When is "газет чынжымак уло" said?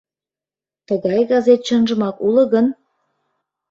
1.31-2.43